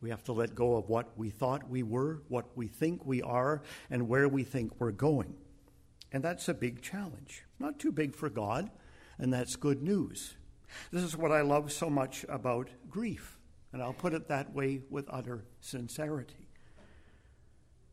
we 0.00 0.10
have 0.10 0.22
to 0.24 0.32
let 0.32 0.54
go 0.54 0.76
of 0.76 0.88
what 0.88 1.16
we 1.16 1.30
thought 1.30 1.68
we 1.68 1.82
were, 1.82 2.22
what 2.28 2.56
we 2.56 2.68
think 2.68 3.04
we 3.04 3.20
are, 3.22 3.62
and 3.90 4.08
where 4.08 4.28
we 4.28 4.44
think 4.44 4.72
we're 4.78 4.92
going. 4.92 5.34
And 6.12 6.22
that's 6.22 6.48
a 6.48 6.54
big 6.54 6.82
challenge. 6.82 7.44
Not 7.58 7.78
too 7.78 7.90
big 7.90 8.14
for 8.14 8.30
God, 8.30 8.70
and 9.18 9.32
that's 9.32 9.56
good 9.56 9.82
news. 9.82 10.36
This 10.92 11.02
is 11.02 11.16
what 11.16 11.32
I 11.32 11.40
love 11.40 11.72
so 11.72 11.88
much 11.90 12.24
about 12.28 12.68
grief, 12.88 13.38
and 13.72 13.82
I'll 13.82 13.92
put 13.92 14.14
it 14.14 14.28
that 14.28 14.54
way 14.54 14.82
with 14.90 15.06
utter 15.10 15.44
sincerity. 15.60 16.48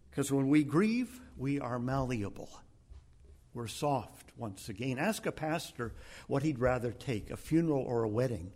Because 0.09 0.31
when 0.31 0.49
we 0.49 0.63
grieve, 0.63 1.19
we 1.37 1.59
are 1.59 1.79
malleable. 1.79 2.49
We're 3.53 3.67
soft 3.67 4.31
once 4.37 4.69
again. 4.69 4.99
Ask 4.99 5.25
a 5.25 5.31
pastor 5.31 5.93
what 6.27 6.43
he'd 6.43 6.59
rather 6.59 6.91
take, 6.91 7.31
a 7.31 7.37
funeral 7.37 7.81
or 7.81 8.03
a 8.03 8.09
wedding. 8.09 8.51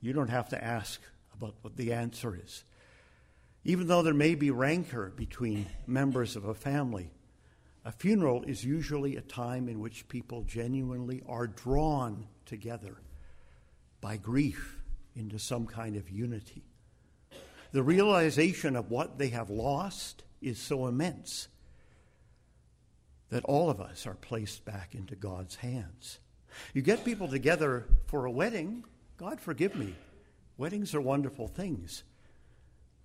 You 0.00 0.12
don't 0.12 0.30
have 0.30 0.48
to 0.50 0.62
ask 0.62 1.00
about 1.34 1.54
what 1.62 1.76
the 1.76 1.92
answer 1.92 2.38
is. 2.42 2.64
Even 3.64 3.86
though 3.86 4.02
there 4.02 4.14
may 4.14 4.34
be 4.34 4.50
rancor 4.50 5.12
between 5.14 5.66
members 5.86 6.36
of 6.36 6.44
a 6.44 6.54
family, 6.54 7.10
a 7.84 7.92
funeral 7.92 8.42
is 8.44 8.64
usually 8.64 9.16
a 9.16 9.22
time 9.22 9.68
in 9.68 9.80
which 9.80 10.08
people 10.08 10.42
genuinely 10.42 11.22
are 11.26 11.46
drawn 11.46 12.26
together 12.46 12.96
by 14.00 14.16
grief 14.16 14.78
into 15.14 15.38
some 15.38 15.66
kind 15.66 15.96
of 15.96 16.10
unity. 16.10 16.62
The 17.72 17.82
realization 17.82 18.76
of 18.76 18.90
what 18.90 19.18
they 19.18 19.28
have 19.28 19.50
lost 19.50 20.24
is 20.40 20.58
so 20.58 20.86
immense 20.86 21.48
that 23.30 23.44
all 23.44 23.68
of 23.68 23.80
us 23.80 24.06
are 24.06 24.14
placed 24.14 24.64
back 24.64 24.94
into 24.94 25.14
God's 25.16 25.56
hands. 25.56 26.18
You 26.72 26.82
get 26.82 27.04
people 27.04 27.28
together 27.28 27.86
for 28.06 28.24
a 28.24 28.30
wedding, 28.30 28.84
God 29.18 29.40
forgive 29.40 29.74
me, 29.74 29.94
Weddings 30.58 30.92
are 30.92 31.00
wonderful 31.00 31.46
things, 31.46 32.02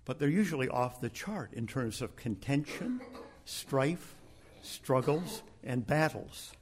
but 0.04 0.18
they're 0.18 0.28
usually 0.28 0.68
off 0.68 1.00
the 1.00 1.08
chart 1.08 1.52
in 1.52 1.68
terms 1.68 2.02
of 2.02 2.16
contention 2.16 3.00
strife, 3.44 4.16
struggles, 4.64 5.42
and 5.62 5.86
battles. 5.86 6.52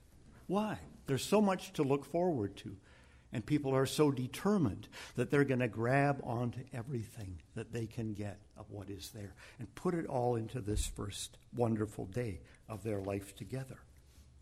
Why? 0.47 0.79
There's 1.07 1.25
so 1.25 1.41
much 1.41 1.73
to 1.75 1.83
look 1.83 2.05
forward 2.05 2.57
to. 2.59 2.77
And 3.33 3.45
people 3.47 3.75
are 3.75 3.87
so 3.87 4.11
determined 4.11 4.89
that 5.17 5.31
they're 5.31 5.45
going 5.45 5.61
to 5.61 5.69
grab 5.69 6.21
onto 6.23 6.61
everything 6.75 7.41
that 7.55 7.73
they 7.73 7.87
can 7.87 8.13
get 8.13 8.39
of 8.59 8.71
what 8.71 8.91
is 8.91 9.11
there 9.15 9.35
and 9.59 9.75
put 9.75 9.95
it 9.95 10.07
all 10.07 10.37
into 10.37 10.61
this 10.61 10.87
first 10.87 11.39
wonderful 11.57 12.05
day 12.07 12.41
of 12.69 12.83
their 12.83 13.01
life 13.01 13.35
together. 13.35 13.79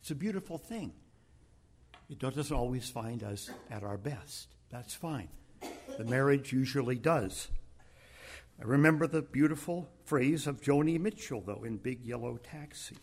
It's 0.01 0.11
a 0.11 0.17
beautiful 0.17 0.59
thing. 0.59 0.93
It 2.09 2.19
doesn't 2.19 2.53
always 2.53 2.91
find 2.91 3.23
us 3.23 3.51
at 3.71 3.85
our 3.85 3.97
best. 3.97 4.49
That's 4.71 4.95
fine. 4.95 5.29
The 5.97 6.05
marriage 6.05 6.53
usually 6.53 6.97
does. 6.97 7.49
I 8.61 8.65
remember 8.65 9.07
the 9.07 9.23
beautiful 9.23 9.89
phrase 10.05 10.47
of 10.49 10.61
Joni 10.61 10.99
Mitchell, 10.99 11.43
though, 11.47 11.63
in 11.65 11.77
Big 11.77 12.05
Yellow 12.05 12.39
Taxi. 12.39 12.97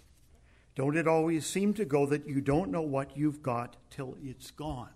Don't 0.77 0.95
it 0.95 1.07
always 1.07 1.43
seem 1.43 1.73
to 1.73 1.85
go 1.85 2.05
that 2.05 2.29
you 2.29 2.39
don't 2.39 2.69
know 2.69 2.83
what 2.83 3.17
you've 3.17 3.41
got 3.41 3.77
till 3.89 4.15
it's 4.21 4.51
gone? 4.51 4.91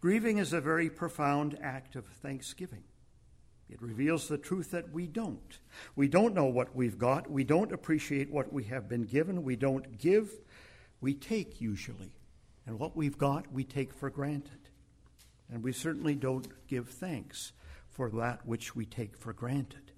Grieving 0.00 0.38
is 0.38 0.54
a 0.54 0.62
very 0.62 0.88
profound 0.88 1.58
act 1.60 1.94
of 1.94 2.06
thanksgiving. 2.06 2.84
It 3.68 3.82
reveals 3.82 4.28
the 4.28 4.38
truth 4.38 4.70
that 4.70 4.90
we 4.90 5.06
don't. 5.06 5.58
We 5.94 6.08
don't 6.08 6.34
know 6.34 6.46
what 6.46 6.74
we've 6.74 6.96
got. 6.96 7.30
We 7.30 7.44
don't 7.44 7.70
appreciate 7.70 8.30
what 8.30 8.50
we 8.50 8.64
have 8.64 8.88
been 8.88 9.02
given. 9.02 9.42
We 9.42 9.56
don't 9.56 9.98
give. 9.98 10.30
We 11.02 11.12
take 11.12 11.60
usually. 11.60 12.14
And 12.66 12.78
what 12.78 12.96
we've 12.96 13.18
got, 13.18 13.52
we 13.52 13.64
take 13.64 13.92
for 13.92 14.08
granted. 14.08 14.70
And 15.52 15.62
we 15.62 15.72
certainly 15.72 16.14
don't 16.14 16.48
give 16.66 16.88
thanks 16.88 17.52
for 17.90 18.08
that 18.12 18.46
which 18.46 18.74
we 18.74 18.86
take 18.86 19.18
for 19.18 19.34
granted. 19.34 19.92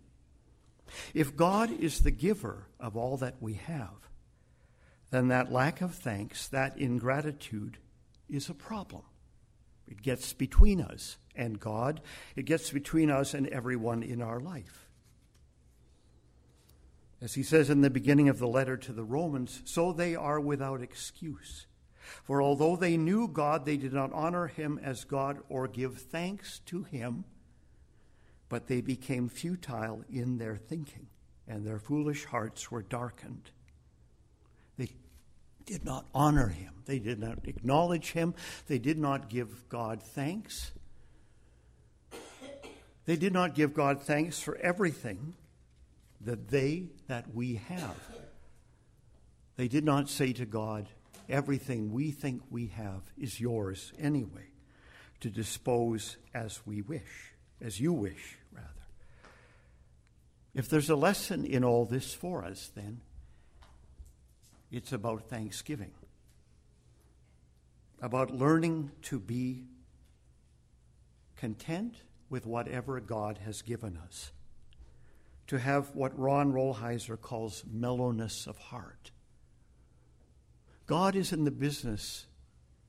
If 1.14 1.37
God 1.37 1.70
is 1.70 2.00
the 2.00 2.11
giver 2.11 2.66
of 2.80 2.97
all 2.97 3.16
that 3.18 3.37
we 3.40 3.54
have, 3.54 4.10
then 5.11 5.29
that 5.29 5.52
lack 5.52 5.81
of 5.81 5.95
thanks, 5.95 6.49
that 6.49 6.79
ingratitude, 6.79 7.79
is 8.29 8.49
a 8.49 8.55
problem. 8.55 9.02
It 9.88 10.02
gets 10.02 10.33
between 10.33 10.81
us 10.81 11.17
and 11.35 11.59
God, 11.59 12.00
it 12.37 12.45
gets 12.45 12.71
between 12.71 13.11
us 13.11 13.35
and 13.35 13.49
everyone 13.49 14.02
in 14.02 14.23
our 14.23 14.38
life. 14.38 14.88
As 17.21 17.35
he 17.35 17.43
says 17.43 17.71
in 17.71 17.83
the 17.83 17.90
beginning 17.90 18.29
of 18.29 18.38
the 18.38 18.49
letter 18.49 18.76
to 18.76 18.93
the 18.93 19.05
Romans, 19.05 19.62
so 19.64 19.93
they 19.93 20.14
are 20.14 20.40
without 20.40 20.81
excuse. 20.81 21.67
For 22.25 22.40
although 22.40 22.76
they 22.76 22.97
knew 22.97 23.29
God, 23.29 23.64
they 23.64 23.76
did 23.76 23.93
not 23.93 24.12
honor 24.12 24.47
him 24.47 24.81
as 24.83 25.05
God 25.05 25.38
or 25.49 25.69
give 25.69 25.99
thanks 25.99 26.61
to 26.67 26.85
him, 26.85 27.25
but 28.49 28.67
they 28.67 28.81
became 28.81 29.29
futile 29.29 30.02
in 30.11 30.38
their 30.38 30.57
thinking, 30.57 31.09
and 31.47 31.67
their 31.67 31.79
foolish 31.79 32.25
hearts 32.25 32.71
were 32.71 32.83
darkened. 32.83 33.50
Did 35.67 35.85
not 35.85 36.07
honor 36.14 36.49
him. 36.49 36.73
They 36.87 36.99
did 36.99 37.21
not 37.21 37.47
acknowledge 37.47 38.12
him. 38.12 38.35
They 38.67 38.79
did 38.79 38.99
not 38.99 39.29
give 39.29 39.69
God 39.69 40.02
thanks. 40.02 40.73
They 43.07 43.17
did 43.17 43.33
not 43.33 43.55
give 43.55 43.75
God 43.75 44.02
thanks 44.02 44.40
for 44.40 44.57
everything 44.57 45.35
that 46.21 46.49
they 46.49 46.87
that 47.07 47.35
we 47.35 47.57
have. 47.69 47.97
They 49.57 49.69
did 49.69 49.85
not 49.85 50.09
say 50.09 50.33
to 50.35 50.47
God, 50.47 50.88
everything 51.29 51.93
we 51.93 52.11
think 52.11 52.43
we 52.50 52.69
have 52.69 53.02
is 53.19 53.40
yours 53.40 53.93
anyway, 53.99 54.49
to 55.21 55.31
dispose 55.31 56.17
as 56.35 56.61
we 56.67 56.83
wish, 56.83 57.35
as 57.61 57.81
you 57.81 57.93
wish, 57.93 58.38
rather. 58.52 58.67
If 60.55 60.69
there's 60.69 60.90
a 60.90 60.97
lesson 60.97 61.45
in 61.45 61.62
all 61.62 61.85
this 61.85 62.12
for 62.14 62.45
us, 62.45 62.71
then 62.75 63.00
it's 64.70 64.92
about 64.92 65.28
thanksgiving, 65.28 65.92
about 68.00 68.35
learning 68.35 68.90
to 69.02 69.18
be 69.18 69.64
content 71.37 71.94
with 72.28 72.46
whatever 72.46 73.00
God 73.00 73.38
has 73.44 73.62
given 73.62 73.96
us, 73.96 74.33
to 75.48 75.59
have 75.59 75.94
what 75.96 76.18
Ron 76.18 76.52
Rolheiser 76.52 77.20
calls 77.20 77.64
mellowness 77.70 78.46
of 78.46 78.56
heart. 78.59 79.11
God 80.87 81.16
is 81.16 81.33
in 81.33 81.44
the 81.44 81.50
business 81.50 82.26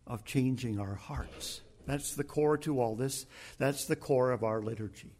of 0.05 0.25
changing 0.25 0.79
our 0.79 0.95
hearts. 0.95 1.61
That's 1.87 2.15
the 2.15 2.23
core 2.23 2.57
to 2.59 2.79
all 2.79 2.95
this. 2.95 3.25
That's 3.57 3.85
the 3.85 3.95
core 3.95 4.31
of 4.31 4.43
our 4.43 4.61
liturgy. 4.61 5.15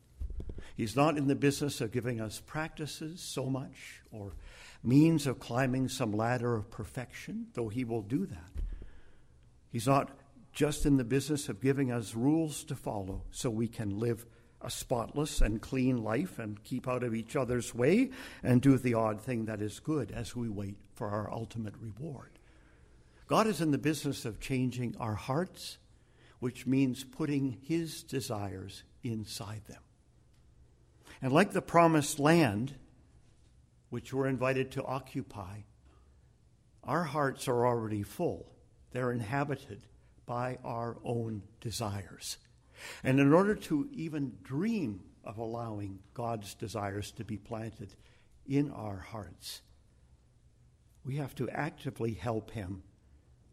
He's 0.75 0.95
not 0.95 1.17
in 1.17 1.27
the 1.27 1.35
business 1.35 1.81
of 1.81 1.91
giving 1.91 2.21
us 2.21 2.41
practices 2.45 3.21
so 3.21 3.45
much 3.45 4.01
or 4.11 4.33
means 4.83 5.27
of 5.27 5.39
climbing 5.39 5.87
some 5.87 6.11
ladder 6.11 6.55
of 6.55 6.71
perfection, 6.71 7.47
though 7.53 7.69
He 7.69 7.83
will 7.83 8.01
do 8.01 8.25
that. 8.25 8.51
He's 9.69 9.87
not 9.87 10.11
just 10.53 10.85
in 10.85 10.97
the 10.97 11.03
business 11.03 11.49
of 11.49 11.61
giving 11.61 11.91
us 11.91 12.15
rules 12.15 12.63
to 12.65 12.75
follow 12.75 13.23
so 13.31 13.49
we 13.49 13.67
can 13.67 13.99
live 13.99 14.25
a 14.61 14.69
spotless 14.69 15.41
and 15.41 15.61
clean 15.61 16.03
life 16.03 16.37
and 16.39 16.63
keep 16.63 16.87
out 16.87 17.03
of 17.03 17.15
each 17.15 17.35
other's 17.35 17.73
way 17.73 18.11
and 18.43 18.61
do 18.61 18.77
the 18.77 18.93
odd 18.93 19.21
thing 19.21 19.45
that 19.45 19.61
is 19.61 19.79
good 19.79 20.11
as 20.11 20.35
we 20.35 20.49
wait 20.49 20.77
for 20.93 21.09
our 21.09 21.31
ultimate 21.31 21.73
reward. 21.79 22.37
God 23.27 23.47
is 23.47 23.61
in 23.61 23.71
the 23.71 23.77
business 23.77 24.25
of 24.25 24.39
changing 24.39 24.95
our 24.99 25.15
hearts, 25.15 25.77
which 26.39 26.67
means 26.67 27.03
putting 27.03 27.57
His 27.63 28.03
desires 28.03 28.83
inside 29.03 29.65
them. 29.67 29.81
And 31.21 31.31
like 31.31 31.53
the 31.53 31.61
promised 31.61 32.19
land, 32.19 32.75
which 33.91 34.13
we're 34.13 34.25
invited 34.25 34.71
to 34.71 34.83
occupy, 34.83 35.59
our 36.83 37.03
hearts 37.03 37.47
are 37.47 37.67
already 37.67 38.01
full. 38.01 38.51
They're 38.91 39.11
inhabited 39.11 39.85
by 40.25 40.57
our 40.63 40.97
own 41.03 41.43
desires. 41.59 42.37
And 43.03 43.19
in 43.19 43.33
order 43.33 43.53
to 43.53 43.87
even 43.91 44.37
dream 44.43 45.01
of 45.23 45.37
allowing 45.37 45.99
God's 46.13 46.55
desires 46.55 47.11
to 47.11 47.25
be 47.25 47.37
planted 47.37 47.93
in 48.47 48.71
our 48.71 48.97
hearts, 48.97 49.61
we 51.05 51.17
have 51.17 51.35
to 51.35 51.49
actively 51.49 52.13
help 52.13 52.51
Him 52.51 52.83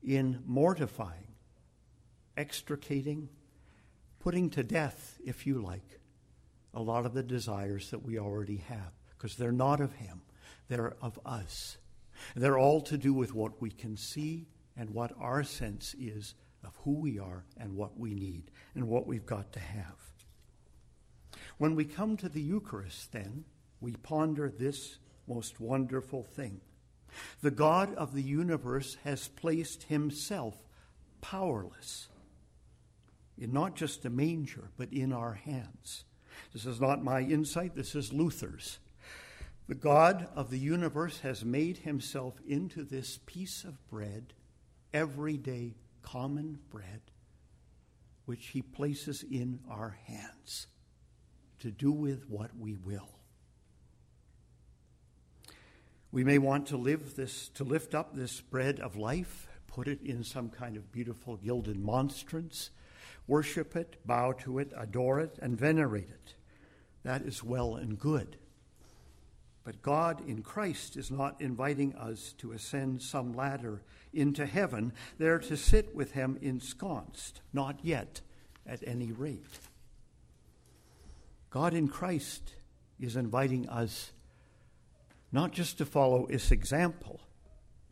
in 0.03 0.43
mortifying, 0.47 1.35
extricating, 2.37 3.29
putting 4.21 4.51
to 4.51 4.63
death, 4.63 5.19
if 5.25 5.47
you 5.47 5.61
like, 5.61 5.99
a 6.73 6.81
lot 6.81 7.07
of 7.07 7.13
the 7.13 7.25
desires 7.25 7.91
that 7.91 8.05
we 8.05 8.19
already 8.19 8.59
have, 8.69 8.93
because 9.11 9.37
they're 9.37 9.51
not 9.51 9.81
of 9.81 9.95
Him, 9.95 10.23
they're 10.69 10.95
of 11.01 11.19
us. 11.25 11.79
They're 12.35 12.59
all 12.59 12.81
to 12.83 12.99
do 12.99 13.15
with 13.15 13.35
what 13.35 13.61
we 13.61 13.71
can 13.71 13.97
see 13.97 14.47
and 14.77 14.91
what 14.91 15.13
our 15.19 15.43
sense 15.43 15.95
is 15.99 16.35
of 16.65 16.77
who 16.85 16.93
we 16.93 17.19
are 17.19 17.45
and 17.59 17.77
what 17.77 17.99
we 17.99 18.15
need 18.15 18.51
and 18.75 18.89
what 18.89 19.07
we've 19.07 19.27
got 19.27 19.53
to 19.53 19.61
have. 19.61 19.99
When 21.59 21.75
we 21.75 21.85
come 21.85 22.17
to 22.19 22.29
the 22.29 22.41
Eucharist, 22.41 23.13
then, 23.13 23.45
we 23.81 23.93
ponder 23.93 24.49
this 24.49 24.99
most 25.27 25.61
wonderful 25.61 26.23
thing. 26.23 26.61
The 27.43 27.51
God 27.51 27.95
of 27.95 28.15
the 28.15 28.23
universe 28.23 28.97
has 29.05 29.29
placed 29.29 29.85
himself 29.85 30.57
powerless 31.21 32.09
in 33.37 33.53
not 33.53 33.77
just 33.77 34.05
a 34.05 34.11
manger, 34.11 34.71
but 34.77 34.93
in 34.93 35.13
our 35.13 35.35
hands. 35.35 36.05
This 36.53 36.67
is 36.67 36.81
not 36.81 37.03
my 37.03 37.21
insight, 37.21 37.75
this 37.75 37.95
is 37.95 38.13
Luther's. 38.13 38.79
The 39.69 39.75
God 39.75 40.29
of 40.35 40.49
the 40.49 40.59
universe 40.59 41.21
has 41.21 41.45
made 41.45 41.79
himself 41.79 42.41
into 42.49 42.85
this 42.85 43.19
piece 43.27 43.65
of 43.65 43.87
bread, 43.91 44.33
everyday 44.95 45.75
common 46.01 46.59
bread, 46.71 47.03
which 48.25 48.47
he 48.49 48.63
places 48.63 49.23
in 49.23 49.61
our 49.69 49.99
hands 50.07 50.69
to 51.59 51.71
do 51.71 51.93
with 51.93 52.31
what 52.31 52.51
we 52.59 52.77
will. 52.77 53.11
We 56.11 56.25
may 56.25 56.39
want 56.39 56.69
to 56.69 56.79
live 56.79 57.15
this, 57.15 57.51
to 57.51 57.65
lift 57.65 57.95
up 57.95 58.15
this 58.15 58.41
bread 58.41 58.81
of 58.81 58.97
life, 58.97 59.49
put 59.67 59.87
it 59.87 60.01
in 60.01 60.25
some 60.25 60.49
kind 60.49 60.79
of 60.79 60.91
beautiful 60.91 61.37
gilded 61.37 61.79
monstrance, 61.79 62.71
worship 63.27 63.77
it, 63.77 63.97
bow 64.07 64.33
to 64.33 64.61
it, 64.61 64.73
adore 64.75 65.21
it, 65.21 65.39
and 65.43 65.59
venerate 65.59 66.09
it. 66.09 66.35
That 67.03 67.21
is 67.21 67.45
well 67.45 67.77
and 67.77 67.99
good. 67.99 68.39
But 69.69 69.83
God 69.83 70.27
in 70.27 70.41
Christ 70.41 70.97
is 70.97 71.11
not 71.11 71.43
inviting 71.43 71.95
us 71.95 72.33
to 72.39 72.53
ascend 72.53 73.03
some 73.03 73.35
ladder 73.35 73.83
into 74.15 74.47
heaven, 74.47 74.95
there 75.19 75.39
to 75.41 75.59
sit 75.59 75.95
with 75.95 76.13
Him 76.13 76.39
ensconced, 76.41 77.43
not 77.53 77.79
yet, 77.83 78.23
at 78.67 78.83
any 78.87 79.13
rate. 79.13 79.59
God 81.51 81.75
in 81.75 81.87
Christ 81.87 82.55
is 82.99 83.15
inviting 83.15 83.69
us 83.69 84.13
not 85.33 85.53
just 85.53 85.77
to 85.77 85.85
follow 85.85 86.25
His 86.29 86.51
example, 86.51 87.21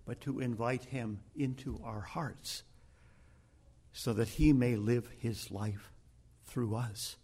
but 0.07 0.19
to 0.23 0.41
invite 0.41 0.85
Him 0.85 1.21
into 1.37 1.79
our 1.85 2.01
hearts 2.01 2.63
so 3.93 4.15
that 4.15 4.29
He 4.29 4.55
may 4.55 4.77
live 4.77 5.11
His 5.19 5.51
life 5.51 5.93
through 6.47 6.75
us. 6.75 7.19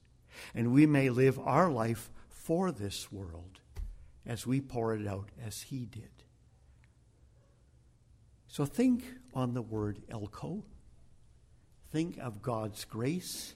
And 0.55 0.75
we 0.75 0.85
may 0.85 1.09
live 1.09 1.38
our 1.38 1.71
life 1.71 2.11
for 2.29 2.71
this 2.71 3.11
world 3.11 3.62
as 4.26 4.46
we 4.46 4.61
pour 4.61 4.94
it 4.94 5.06
out 5.06 5.30
as 5.44 5.62
He 5.62 5.87
did. 5.87 6.11
So 8.48 8.64
think 8.64 9.04
on 9.35 9.54
the 9.54 9.62
word 9.62 10.00
Elko. 10.11 10.64
Think 11.90 12.18
of 12.18 12.42
God's 12.42 12.85
grace. 12.85 13.54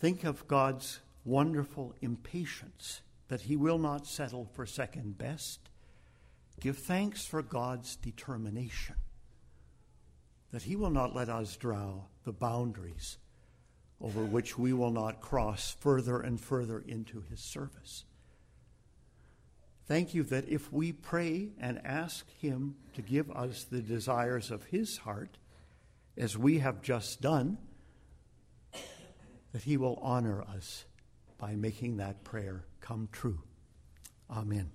Think 0.00 0.24
of 0.24 0.46
God's 0.46 1.00
wonderful 1.24 1.94
impatience 2.00 3.02
that 3.28 3.42
He 3.42 3.56
will 3.56 3.78
not 3.78 4.06
settle 4.06 4.48
for 4.52 4.66
second 4.66 5.18
best. 5.18 5.60
Give 6.60 6.76
thanks 6.76 7.24
for 7.24 7.42
God's 7.42 7.96
determination 7.96 8.96
that 10.50 10.62
He 10.62 10.76
will 10.76 10.90
not 10.90 11.14
let 11.14 11.28
us 11.28 11.56
draw 11.56 12.02
the 12.24 12.32
boundaries 12.32 13.18
over 14.00 14.24
which 14.24 14.56
we 14.56 14.72
will 14.72 14.90
not 14.90 15.20
cross 15.20 15.76
further 15.78 16.20
and 16.20 16.40
further 16.40 16.78
into 16.86 17.22
His 17.28 17.40
service. 17.40 18.04
Thank 19.88 20.12
you 20.12 20.22
that 20.24 20.46
if 20.48 20.70
we 20.70 20.92
pray 20.92 21.48
and 21.58 21.80
ask 21.82 22.30
Him 22.38 22.76
to 22.94 23.00
give 23.00 23.30
us 23.30 23.64
the 23.64 23.80
desires 23.80 24.50
of 24.50 24.64
His 24.64 24.98
heart, 24.98 25.38
as 26.16 26.36
we 26.36 26.58
have 26.58 26.82
just 26.82 27.22
done, 27.22 27.56
that 29.52 29.62
He 29.62 29.78
will 29.78 29.98
honor 30.02 30.42
us 30.42 30.84
by 31.38 31.54
making 31.54 31.96
that 31.96 32.22
prayer 32.22 32.66
come 32.80 33.08
true. 33.10 33.40
Amen. 34.30 34.72